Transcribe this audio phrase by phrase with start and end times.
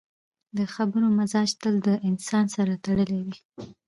[0.57, 3.35] د خبرو مزاج تل د انسان سره تړلی وي